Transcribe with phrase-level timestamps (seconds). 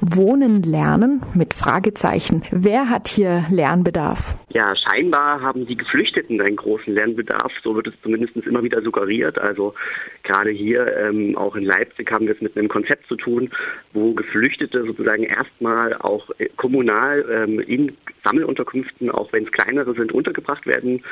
[0.00, 2.42] Wohnen lernen mit Fragezeichen.
[2.50, 4.36] Wer hat hier Lernbedarf?
[4.48, 7.52] Ja, scheinbar haben die Geflüchteten einen großen Lernbedarf.
[7.62, 9.38] So wird es zumindest immer wieder suggeriert.
[9.38, 9.74] Also
[10.22, 13.50] gerade hier, ähm, auch in Leipzig, haben wir es mit einem Konzept zu tun,
[13.92, 20.12] wo Geflüchtete sozusagen erstmal auch äh, kommunal ähm, in Sammelunterkünften, auch wenn es kleinere sind,
[20.12, 21.02] untergebracht werden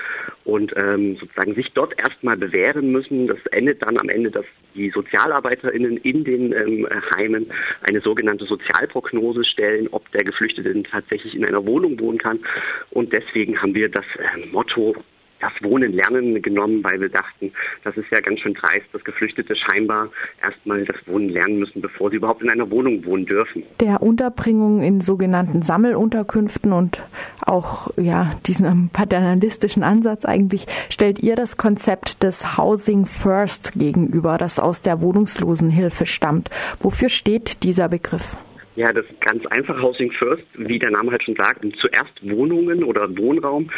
[0.44, 3.26] und ähm, sozusagen sich dort erstmal bewähren müssen.
[3.26, 4.44] Das endet dann am Ende, dass
[4.74, 7.46] die SozialarbeiterInnen in den ähm, Heimen
[7.82, 8.46] eine sogenannte
[8.78, 12.40] Sozialprognose stellen, ob der Geflüchtete tatsächlich in einer Wohnung wohnen kann.
[12.90, 14.94] Und deswegen haben wir das äh, Motto
[15.40, 17.52] das Wohnen lernen genommen, weil wir dachten,
[17.84, 20.08] das ist ja ganz schön dreist, dass Geflüchtete scheinbar
[20.42, 23.62] erstmal das Wohnen lernen müssen, bevor sie überhaupt in einer Wohnung wohnen dürfen.
[23.78, 27.00] Der Unterbringung in sogenannten Sammelunterkünften und
[27.40, 34.58] auch ja diesen paternalistischen Ansatz eigentlich stellt ihr das Konzept des Housing First gegenüber, das
[34.58, 36.50] aus der Wohnungslosenhilfe stammt.
[36.80, 38.36] Wofür steht dieser Begriff?
[38.78, 39.82] Ja, das ist ganz einfach.
[39.82, 43.72] Housing First, wie der Name halt schon sagt, zuerst Wohnungen oder Wohnraum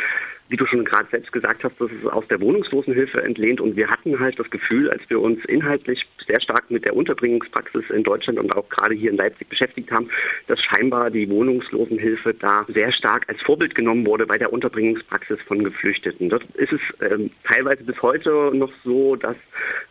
[0.51, 3.89] wie du schon gerade selbst gesagt hast, das ist aus der Wohnungslosenhilfe entlehnt und wir
[3.89, 8.41] hatten halt das Gefühl, als wir uns inhaltlich sehr stark mit der Unterbringungspraxis in Deutschland
[8.41, 10.11] und auch gerade hier in Leipzig beschäftigt haben,
[10.49, 15.63] dass scheinbar die Wohnungslosenhilfe da sehr stark als Vorbild genommen wurde bei der Unterbringungspraxis von
[15.63, 16.29] Geflüchteten.
[16.29, 19.37] Dort ist es ähm, teilweise bis heute noch so, dass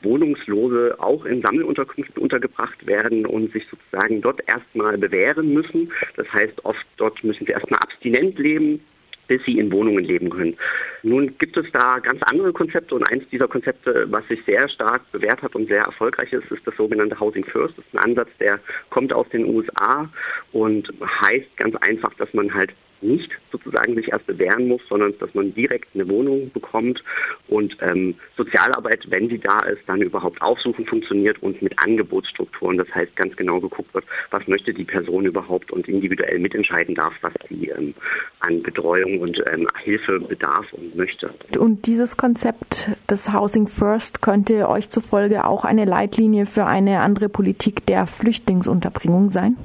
[0.02, 5.90] Wohnungslose auch in Sammelunterkünften untergebracht werden und sich sozusagen dort erstmal bewähren müssen.
[6.18, 8.82] Das heißt, oft dort müssen sie erstmal abstinent leben,
[9.30, 10.58] bis sie in Wohnungen leben können.
[11.04, 15.10] Nun gibt es da ganz andere Konzepte und eins dieser Konzepte, was sich sehr stark
[15.14, 17.78] bewährt hat und sehr erfolgreich ist, ist das sogenannte Housing First.
[17.78, 20.10] Das ist ein Ansatz, der kommt aus den USA
[20.52, 25.34] und heißt ganz einfach, dass man halt nicht sozusagen sich erst bewähren muss, sondern dass
[25.34, 27.04] man direkt eine Wohnung bekommt
[27.48, 32.94] und ähm, Sozialarbeit, wenn sie da ist, dann überhaupt aufsuchen funktioniert und mit Angebotsstrukturen, das
[32.94, 37.34] heißt ganz genau geguckt wird, was möchte die Person überhaupt und individuell mitentscheiden darf, was
[37.50, 37.94] sie ähm,
[38.40, 41.34] an Betreuung und ähm, Hilfe bedarf und möchte.
[41.58, 47.30] Und dieses Konzept des Housing First könnte euch zufolge auch eine Leitlinie für eine andere
[47.30, 49.58] Politik der Flüchtlingsunterbringung sein?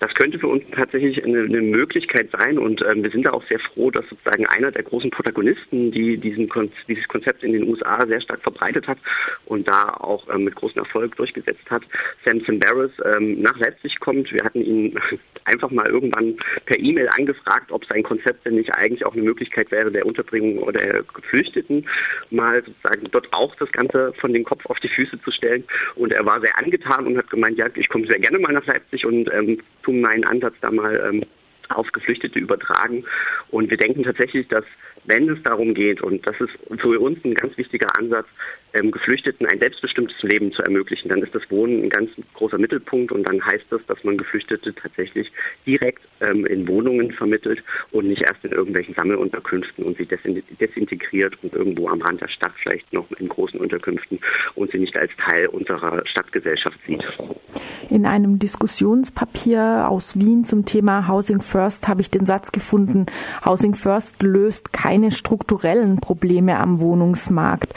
[0.00, 3.46] Das könnte für uns tatsächlich eine, eine Möglichkeit sein und ähm, wir sind da auch
[3.46, 7.68] sehr froh, dass sozusagen einer der großen Protagonisten, die diesen Kon dieses Konzept in den
[7.68, 8.98] USA sehr stark verbreitet hat
[9.46, 11.82] und da auch ähm, mit großem Erfolg durchgesetzt hat,
[12.24, 14.32] Samson Barris ähm, nach Leipzig kommt.
[14.32, 14.98] Wir hatten ihn
[15.44, 19.70] einfach mal irgendwann per E-Mail angefragt, ob sein Konzept denn nicht eigentlich auch eine Möglichkeit
[19.70, 21.86] wäre, der Unterbringung der Geflüchteten
[22.30, 25.64] mal sozusagen dort auch das Ganze von den Kopf auf die Füße zu stellen.
[25.96, 28.66] Und er war sehr angetan und hat gemeint, ja, ich komme sehr gerne mal nach
[28.66, 31.22] Leipzig und ähm, tun meinen Ansatz da mal ähm,
[31.68, 33.04] auf Geflüchtete übertragen.
[33.50, 34.64] Und wir denken tatsächlich, dass
[35.04, 38.26] wenn es darum geht, und das ist für uns ein ganz wichtiger Ansatz,
[38.74, 43.12] ähm, Geflüchteten ein selbstbestimmtes Leben zu ermöglichen, dann ist das Wohnen ein ganz großer Mittelpunkt
[43.12, 45.30] und dann heißt das, dass man Geflüchtete tatsächlich
[45.66, 51.54] direkt ähm, in Wohnungen vermittelt und nicht erst in irgendwelchen Sammelunterkünften und sie desintegriert und
[51.54, 54.18] irgendwo am Rand der Stadt vielleicht noch in großen Unterkünften
[54.54, 57.04] und sie nicht als Teil unserer Stadtgesellschaft sieht.
[57.90, 63.06] In einem Diskussionspapier aus Wien zum Thema Housing First habe ich den Satz gefunden,
[63.44, 67.74] Housing First löst keine strukturellen Probleme am Wohnungsmarkt.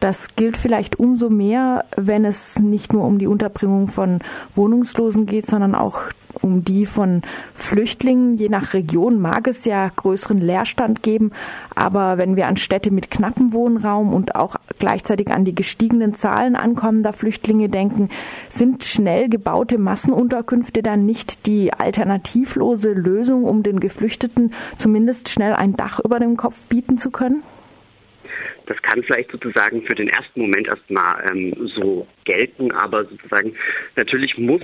[0.00, 4.20] Das gilt vielleicht umso mehr, wenn es nicht nur um die Unterbringung von
[4.54, 6.00] Wohnungslosen geht, sondern auch
[6.40, 7.22] um die von
[7.56, 8.36] Flüchtlingen.
[8.36, 11.32] Je nach Region mag es ja größeren Leerstand geben,
[11.74, 16.54] aber wenn wir an Städte mit knappem Wohnraum und auch gleichzeitig an die gestiegenen Zahlen
[16.54, 18.08] ankommender Flüchtlinge denken,
[18.48, 25.74] sind schnell gebaute Massenunterkünfte dann nicht die alternativlose Lösung, um den Geflüchteten zumindest schnell ein
[25.74, 27.42] Dach über dem Kopf bieten zu können?
[28.68, 33.54] Das kann vielleicht sozusagen für den ersten Moment erstmal ähm, so gelten, aber sozusagen
[33.96, 34.62] natürlich muss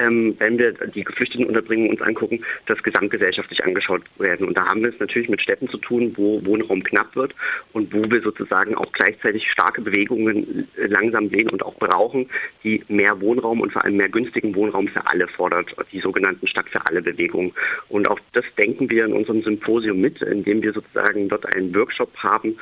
[0.00, 4.46] ähm, wenn wir die Geflüchtetenunterbringung uns angucken, das gesamtgesellschaftlich angeschaut werden.
[4.46, 7.34] Und da haben wir es natürlich mit Städten zu tun, wo Wohnraum knapp wird
[7.72, 12.28] und wo wir sozusagen auch gleichzeitig starke Bewegungen langsam sehen und auch brauchen,
[12.64, 16.68] die mehr Wohnraum und vor allem mehr günstigen Wohnraum für alle fordert, die sogenannten Stadt
[16.68, 17.52] für alle Bewegungen.
[17.88, 22.14] Und auch das denken wir in unserem Symposium mit, indem wir sozusagen dort einen Workshop
[22.18, 22.56] haben,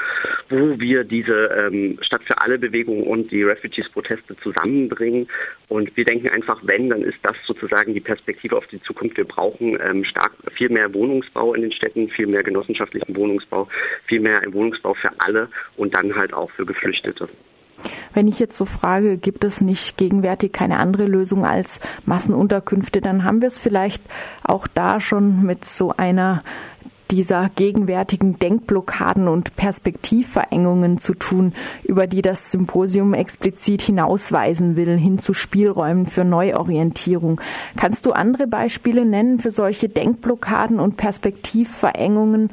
[0.49, 5.29] wo wir diese ähm, Stadt für alle Bewegung und die Refugees-Proteste zusammenbringen.
[5.69, 9.17] Und wir denken einfach, wenn, dann ist das sozusagen die Perspektive auf die Zukunft.
[9.17, 13.69] Wir brauchen ähm, stark viel mehr Wohnungsbau in den Städten, viel mehr genossenschaftlichen Wohnungsbau,
[14.07, 17.29] viel mehr Wohnungsbau für alle und dann halt auch für Geflüchtete.
[18.15, 23.25] Wenn ich jetzt so frage, gibt es nicht gegenwärtig keine andere Lösung als Massenunterkünfte, dann
[23.25, 24.03] haben wir es vielleicht
[24.43, 26.43] auch da schon mit so einer
[27.11, 31.53] dieser gegenwärtigen Denkblockaden und Perspektivverengungen zu tun,
[31.85, 37.41] über die das Symposium explizit hinausweisen will, hin zu Spielräumen für Neuorientierung.
[37.77, 42.51] Kannst du andere Beispiele nennen für solche Denkblockaden und Perspektivverengungen,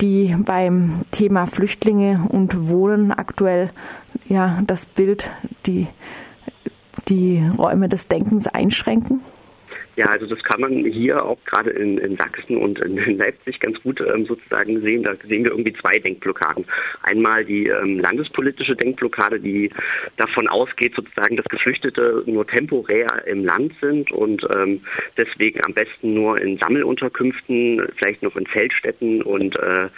[0.00, 3.70] die beim Thema Flüchtlinge und Wohnen aktuell
[4.28, 5.30] ja das Bild,
[5.66, 5.86] die,
[7.08, 9.20] die Räume des Denkens einschränken?
[10.00, 13.82] Ja, also das kann man hier auch gerade in, in Sachsen und in, Leipzig ganz
[13.82, 15.02] gut ähm, sozusagen sehen.
[15.02, 16.64] Da sehen wir irgendwie zwei Denkblockaden.
[17.02, 19.68] Einmal die ähm, landespolitische Denkblockade, die
[20.16, 24.80] davon ausgeht, sozusagen, dass Geflüchtete nur temporär im Land sind und ähm,
[25.18, 29.88] deswegen am besten nur in Sammelunterkünften, vielleicht noch in Feldstätten und äh,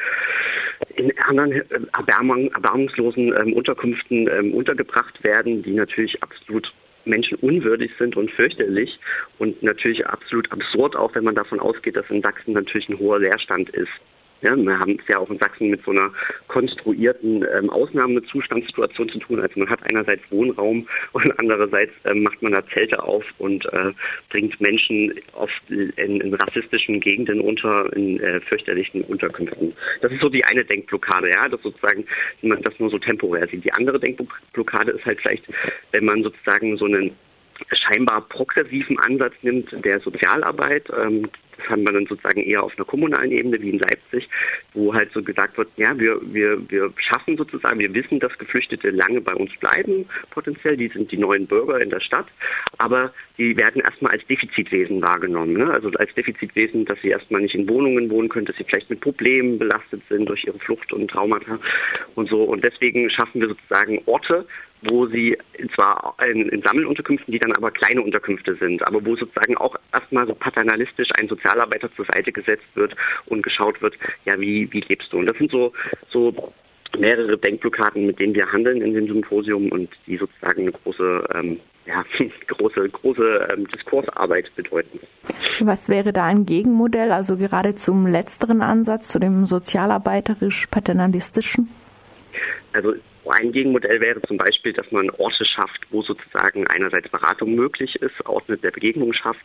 [0.97, 1.65] in anderen äh,
[1.97, 6.73] erbarmungslosen ähm, Unterkünften ähm, untergebracht werden, die natürlich absolut
[7.07, 8.99] menschenunwürdig sind und fürchterlich
[9.39, 13.19] und natürlich absolut absurd, auch wenn man davon ausgeht, dass in Sachsen natürlich ein hoher
[13.19, 13.93] Leerstand ist.
[14.43, 16.11] Ja, wir haben es ja auch in Sachsen mit so einer
[16.49, 19.41] konstruierten ähm, Ausnahmezustandssituation zu tun.
[19.41, 23.93] Also man hat einerseits Wohnraum und andererseits ähm, macht man da Zelte auf und äh,
[24.31, 29.73] bringt Menschen oft in, in, rassistischen Gegenden unter, in äh, fürchterlichen Unterkünften.
[30.01, 32.05] Das ist so die eine Denkblockade, ja, dass sozusagen
[32.43, 33.65] man das nur so temporär sieht.
[33.65, 35.45] Die andere Denkblockade ist halt vielleicht,
[35.93, 37.13] wenn man sozusagen so einen
[37.73, 40.91] scheinbar progressiven Ansatz nimmt der Sozialarbeit.
[40.99, 41.29] Ähm,
[41.69, 44.29] haben wir dann sozusagen eher auf einer kommunalen Ebene wie in Leipzig,
[44.75, 48.91] wo halt so gesagt wird, ja, wir, wir, wir schaffen sozusagen, wir wissen, dass Geflüchtete
[48.91, 52.27] lange bei uns bleiben, potenziell, die sind die neuen Bürger in der Stadt,
[52.79, 55.55] aber die werden erstmal als Defizitwesen wahrgenommen.
[55.55, 55.71] Ne?
[55.71, 59.01] Also als Defizitwesen, dass sie erstmal nicht in Wohnungen wohnen können, dass sie vielleicht mit
[59.01, 61.59] Problemen belastet sind durch ihre Flucht und Traumata
[62.15, 62.45] und so.
[62.45, 64.47] Und deswegen schaffen wir sozusagen Orte,
[64.83, 65.39] wo sie
[65.75, 70.27] zwar in, in, Sammelunterkünften, die dann aber kleine Unterkünfte sind, aber wo sozusagen auch erstmal
[70.27, 72.97] so paternalistisch ein Sozialarbeiter zur Seite gesetzt wird
[73.27, 75.19] und geschaut wird, ja, wie, wie lebst du?
[75.19, 75.75] Und das sind so,
[76.09, 76.35] so
[76.99, 81.61] mehrere Denkblockaden, mit denen wir handeln in dem Symposium und die sozusagen eine große, ähm,
[81.87, 82.05] ja,
[82.47, 84.99] große, große ähm, Diskursarbeit bedeuten.
[85.61, 91.69] Was wäre da ein Gegenmodell, also gerade zum letzteren Ansatz, zu dem sozialarbeiterisch-paternalistischen?
[92.73, 92.95] Also
[93.29, 98.27] ein Gegenmodell wäre zum Beispiel, dass man Orte schafft, wo sozusagen einerseits Beratung möglich ist,
[98.27, 99.45] Orte der Begegnung schafft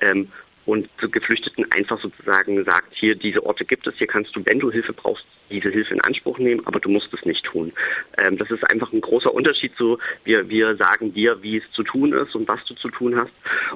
[0.00, 0.30] ähm,
[0.68, 4.58] und zu Geflüchteten einfach sozusagen sagt, hier diese Orte gibt es, hier kannst du, wenn
[4.58, 7.72] du Hilfe brauchst, diese Hilfe in Anspruch nehmen, aber du musst es nicht tun.
[8.18, 11.82] Ähm, das ist einfach ein großer Unterschied zu, wir, wir sagen dir, wie es zu
[11.82, 13.32] tun ist und was du zu tun hast.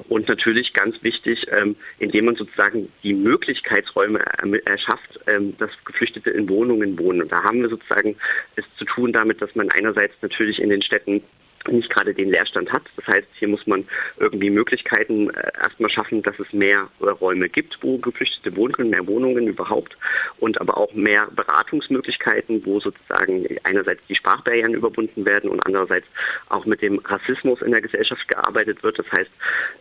[0.07, 4.19] Und natürlich ganz wichtig, ähm, indem man sozusagen die Möglichkeitsräume
[4.65, 7.23] erschafft, ähm, dass Geflüchtete in Wohnungen wohnen.
[7.23, 8.15] Und da haben wir sozusagen
[8.55, 11.23] es zu tun damit, dass man einerseits natürlich in den Städten
[11.71, 12.83] nicht gerade den Leerstand hat.
[12.97, 13.85] Das heißt, hier muss man
[14.19, 18.89] irgendwie Möglichkeiten äh, erstmal schaffen, dass es mehr äh, Räume gibt, wo Geflüchtete wohnen können,
[18.89, 19.97] mehr Wohnungen überhaupt
[20.39, 26.07] und aber auch mehr Beratungsmöglichkeiten, wo sozusagen einerseits die Sprachbarrieren überwunden werden und andererseits
[26.49, 28.99] auch mit dem Rassismus in der Gesellschaft gearbeitet wird.
[28.99, 29.31] Das heißt,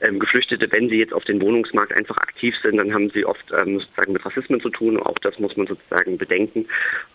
[0.00, 3.44] ähm, Geflüchtete, wenn sie jetzt auf den Wohnungsmarkt einfach aktiv sind, dann haben sie oft
[3.52, 4.98] ähm, sozusagen mit Rassismen zu tun.
[4.98, 6.66] Auch das muss man sozusagen bedenken.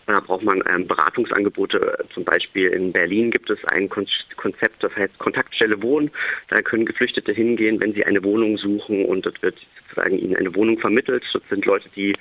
[0.06, 2.04] Da braucht man ähm, Beratungsangebote.
[2.12, 6.10] Zum Beispiel in Berlin gibt es ein Konzept, Konzept, das heißt Kontaktstelle Wohnen.
[6.48, 10.54] Da können Geflüchtete hingehen, wenn sie eine Wohnung suchen und dort wird sozusagen ihnen eine
[10.54, 11.24] Wohnung vermittelt.
[11.32, 12.14] Das sind Leute, die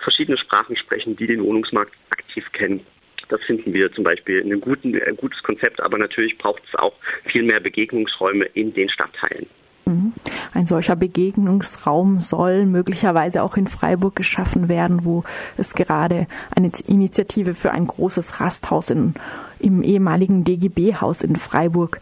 [0.00, 2.80] verschiedene Sprachen sprechen, die den Wohnungsmarkt aktiv kennen.
[3.28, 6.92] Das finden wir zum Beispiel ein, guten, ein gutes Konzept, aber natürlich braucht es auch
[7.24, 9.46] viel mehr Begegnungsräume in den Stadtteilen.
[9.86, 10.12] Mhm.
[10.52, 15.24] Ein solcher Begegnungsraum soll möglicherweise auch in Freiburg geschaffen werden, wo
[15.56, 19.14] es gerade eine Initiative für ein großes Rasthaus in,
[19.58, 22.00] im ehemaligen DGB-Haus in Freiburg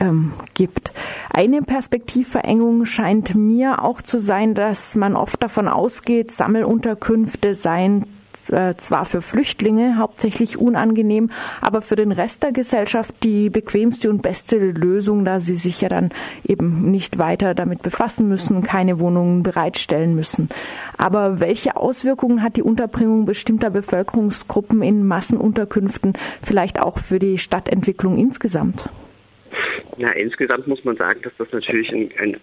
[0.00, 0.92] ähm, gibt.
[1.30, 8.06] Eine Perspektivverengung scheint mir auch zu sein, dass man oft davon ausgeht, Sammelunterkünfte seien
[8.50, 11.30] äh, zwar für Flüchtlinge hauptsächlich unangenehm,
[11.60, 15.88] aber für den Rest der Gesellschaft die bequemste und beste Lösung, da sie sich ja
[15.88, 16.10] dann
[16.46, 20.48] eben nicht weiter damit befassen müssen, keine Wohnungen bereitstellen müssen.
[20.96, 28.16] Aber welche Auswirkungen hat die Unterbringung bestimmter Bevölkerungsgruppen in Massenunterkünften vielleicht auch für die Stadtentwicklung
[28.16, 28.88] insgesamt?
[29.96, 32.36] Ja, insgesamt muss man sagen, dass das natürlich ein, ein,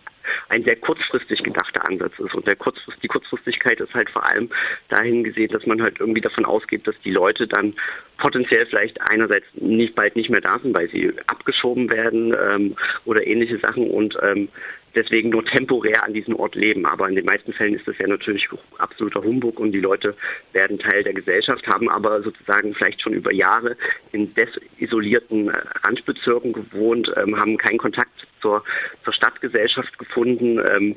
[0.49, 2.33] ein sehr kurzfristig gedachter Ansatz ist.
[2.33, 4.49] Und der Kurzfrist, die Kurzfristigkeit ist halt vor allem
[4.89, 7.73] dahin gesehen, dass man halt irgendwie davon ausgeht, dass die Leute dann
[8.17, 13.25] potenziell vielleicht einerseits nicht bald nicht mehr da sind, weil sie abgeschoben werden ähm, oder
[13.25, 14.49] ähnliche Sachen und ähm,
[14.95, 16.85] deswegen nur temporär an diesem Ort leben.
[16.85, 20.15] Aber in den meisten Fällen ist das ja natürlich absoluter Humbug und die Leute
[20.53, 23.75] werden Teil der Gesellschaft, haben aber sozusagen vielleicht schon über Jahre
[24.11, 25.53] in desisolierten äh,
[25.83, 28.63] Randbezirken gewohnt, ähm, haben keinen Kontakt zur,
[29.03, 30.59] zur Stadtgesellschaft gefunden.
[30.71, 30.95] Ähm,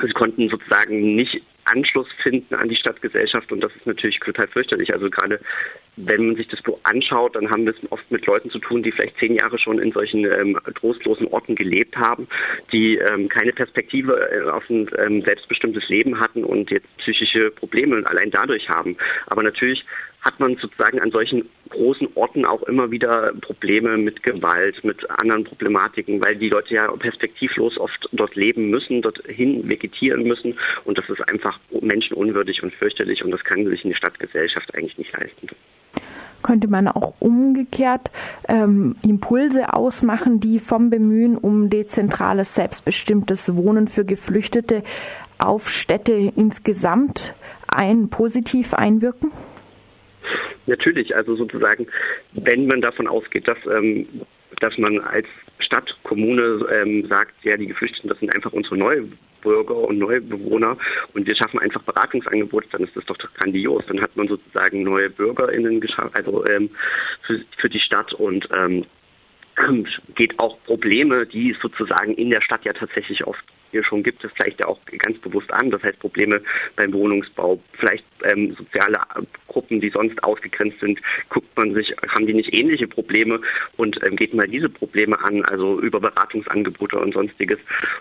[0.00, 4.92] sie konnten sozusagen nicht Anschluss finden an die Stadtgesellschaft und das ist natürlich total fürchterlich.
[4.92, 5.40] Also gerade
[5.96, 8.82] wenn man sich das so anschaut, dann haben wir es oft mit Leuten zu tun,
[8.82, 12.26] die vielleicht zehn Jahre schon in solchen ähm, trostlosen Orten gelebt haben,
[12.72, 18.04] die ähm, keine Perspektive äh, auf ein ähm, selbstbestimmtes Leben hatten und jetzt psychische Probleme
[18.06, 18.96] allein dadurch haben.
[19.26, 19.84] Aber natürlich
[20.22, 25.44] hat man sozusagen an solchen großen Orten auch immer wieder Probleme mit Gewalt, mit anderen
[25.44, 31.10] Problematiken, weil die Leute ja perspektivlos oft dort leben müssen, dorthin vegetieren müssen und das
[31.10, 35.48] ist einfach menschenunwürdig und fürchterlich und das kann sich eine Stadtgesellschaft eigentlich nicht leisten
[36.44, 38.12] könnte man auch umgekehrt
[38.48, 44.84] ähm, Impulse ausmachen, die vom Bemühen um dezentrales, selbstbestimmtes Wohnen für Geflüchtete
[45.38, 47.34] auf Städte insgesamt
[47.66, 49.32] ein positiv einwirken?
[50.66, 51.86] Natürlich, also sozusagen,
[52.32, 54.06] wenn man davon ausgeht, dass, ähm,
[54.60, 55.26] dass man als
[55.58, 58.76] Stadt, Kommune ähm, sagt, ja, die Geflüchteten, das sind einfach unsere
[59.44, 60.76] Neubürger und Neubewohner
[61.12, 63.84] und wir schaffen einfach Beratungsangebote, dann ist das doch grandios.
[63.86, 66.70] Dann hat man sozusagen neue BürgerInnen geschaffen, also ähm,
[67.22, 68.84] für, für die Stadt und ähm,
[70.14, 74.30] geht auch Probleme, die sozusagen in der Stadt ja tatsächlich oft hier schon gibt, es
[74.32, 75.70] vielleicht auch ganz bewusst an.
[75.70, 76.40] Das heißt Probleme
[76.76, 78.98] beim Wohnungsbau, vielleicht ähm, soziale
[79.48, 83.40] Gruppen, die sonst ausgegrenzt sind, guckt man sich, haben die nicht ähnliche Probleme
[83.76, 87.58] und ähm, geht mal diese Probleme an, also über Beratungsangebote und sonstiges.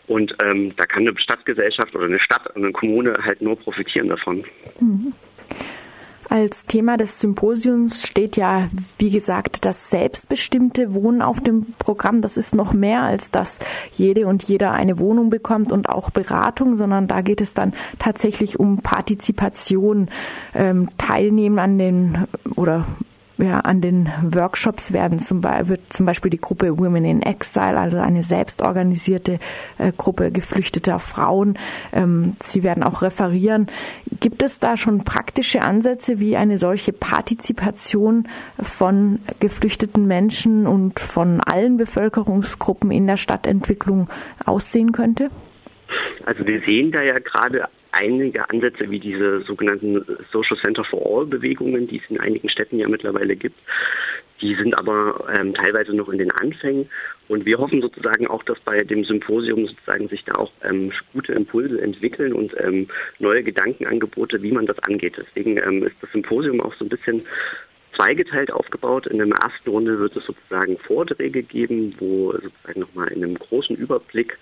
[0.08, 4.44] Und ähm, da kann eine Stadtgesellschaft oder eine Stadt, eine Kommune halt nur profitieren davon.
[4.80, 5.14] Mhm.
[6.30, 12.22] Als Thema des Symposiums steht ja, wie gesagt, das selbstbestimmte Wohnen auf dem Programm.
[12.22, 13.60] Das ist noch mehr als dass
[13.94, 18.60] jede und jeder eine Wohnung bekommt und auch Beratung, sondern da geht es dann tatsächlich
[18.60, 20.10] um Partizipation,
[20.54, 22.86] ähm, Teilnehmen an den oder
[23.44, 27.78] ja, an den Workshops werden zum, Be wird zum Beispiel die Gruppe Women in Exile,
[27.78, 29.40] also eine selbstorganisierte
[29.78, 31.58] äh, Gruppe geflüchteter Frauen.
[31.92, 33.68] Ähm, sie werden auch referieren.
[34.20, 38.28] Gibt es da schon praktische Ansätze, wie eine solche Partizipation
[38.62, 44.10] von geflüchteten Menschen und von allen Bevölkerungsgruppen in der Stadtentwicklung
[44.46, 45.30] aussehen könnte?
[46.26, 51.26] Also wir sehen da ja gerade einige Ansätze wie diese sogenannten Social Center for All
[51.26, 53.60] Bewegungen, die es in einigen Städten ja mittlerweile gibt.
[54.42, 56.90] Die sind aber ähm, teilweise noch in den Anfängen.
[57.30, 61.34] Und wir hoffen sozusagen auch, dass bei dem Symposium sozusagen sich da auch ähm, gute
[61.34, 62.88] Impulse entwickeln und ähm,
[63.20, 65.16] neue Gedankenangebote, wie man das angeht.
[65.18, 67.26] Deswegen ähm, ist das Symposium auch so ein bisschen
[67.96, 69.08] zweigeteilt aufgebaut.
[69.08, 73.76] In der ersten Runde wird es sozusagen Vorträge geben, wo sozusagen nochmal in einem großen
[73.76, 74.38] Überblick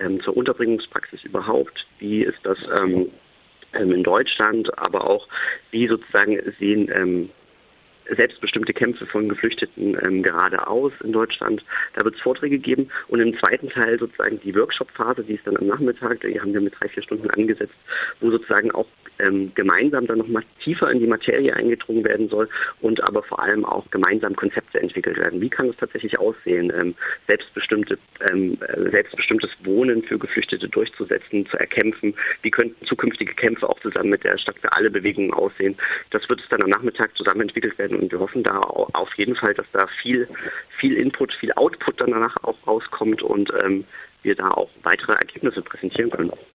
[0.00, 3.10] ähm, zur Unterbringungspraxis überhaupt, wie ist das ähm,
[3.74, 5.28] ähm, in Deutschland, aber auch
[5.70, 7.30] wie sozusagen sehen ähm,
[8.08, 11.64] selbstbestimmte Kämpfe von Geflüchteten ähm, gerade aus in Deutschland.
[11.94, 15.56] Da wird es Vorträge geben und im zweiten Teil sozusagen die Workshop-Phase, die ist dann
[15.56, 17.74] am Nachmittag, die haben wir mit drei, vier Stunden angesetzt,
[18.20, 18.86] wo sozusagen auch
[19.18, 22.48] ähm, gemeinsam dann nochmal tiefer in die Materie eingedrungen werden soll
[22.80, 25.40] und aber vor allem auch gemeinsam Konzepte entwickelt werden.
[25.40, 26.94] Wie kann es tatsächlich aussehen, ähm,
[27.26, 27.98] selbstbestimmte,
[28.30, 32.14] ähm, äh, selbstbestimmtes Wohnen für Geflüchtete durchzusetzen, zu erkämpfen?
[32.42, 35.76] Wie könnten zukünftige Kämpfe auch zusammen mit der Stadt für alle Bewegungen aussehen?
[36.10, 39.34] Das wird es dann am Nachmittag zusammen entwickelt werden und wir hoffen da auf jeden
[39.34, 40.28] Fall, dass da viel,
[40.68, 43.84] viel Input, viel Output danach auch rauskommt und ähm,
[44.22, 46.32] wir da auch weitere Ergebnisse präsentieren können.